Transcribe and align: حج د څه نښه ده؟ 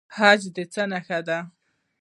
حج 0.15 0.41
د 0.55 0.57
څه 0.73 0.83
نښه 0.91 1.19
ده؟ 1.27 1.39